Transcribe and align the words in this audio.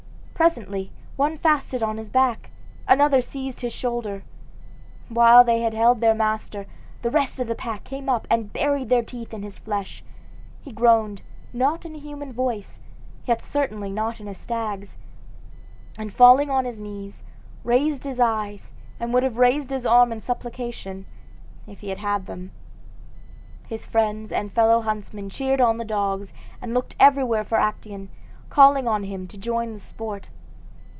Presently 0.41 0.91
one 1.17 1.37
fastened 1.37 1.83
on 1.83 1.97
his 1.97 2.09
back, 2.09 2.49
another 2.87 3.21
seized 3.21 3.59
his 3.61 3.73
shoulder. 3.73 4.23
While 5.07 5.43
they 5.43 5.61
held 5.61 6.01
their 6.01 6.15
master, 6.15 6.65
the 7.03 7.11
rest 7.11 7.39
of 7.39 7.45
the 7.45 7.53
pack 7.53 7.83
came 7.83 8.09
up 8.09 8.25
and 8.27 8.51
buried 8.51 8.89
their 8.89 9.03
teeth 9.03 9.35
in 9.35 9.43
his 9.43 9.59
flesh. 9.59 10.03
He 10.63 10.71
groaned, 10.71 11.21
not 11.53 11.85
in 11.85 11.93
a 11.93 11.99
human 11.99 12.33
voice, 12.33 12.79
yet 13.27 13.39
certainly 13.39 13.91
not 13.91 14.19
in 14.19 14.27
a 14.27 14.33
stag's, 14.33 14.97
and 15.95 16.11
falling 16.11 16.49
on 16.49 16.65
his 16.65 16.81
knees, 16.81 17.21
raised 17.63 18.03
his 18.03 18.19
eyes, 18.19 18.73
and 18.99 19.13
would 19.13 19.21
have 19.21 19.37
raised 19.37 19.69
his 19.69 19.85
arms 19.85 20.11
in 20.11 20.21
supplication, 20.21 21.05
if 21.67 21.81
he 21.81 21.89
had 21.89 21.99
had 21.99 22.25
them. 22.25 22.49
His 23.67 23.85
friends 23.85 24.31
and 24.31 24.51
fellow 24.51 24.81
huntsmen 24.81 25.29
cheered 25.29 25.61
on 25.61 25.77
the 25.77 25.85
dogs, 25.85 26.33
and 26.63 26.73
looked 26.73 26.95
everywhere 26.99 27.43
for 27.43 27.59
Actaeon, 27.59 28.09
calling 28.49 28.85
on 28.85 29.05
him 29.05 29.25
to 29.25 29.37
join 29.37 29.71
the 29.71 29.79
sport. 29.79 30.29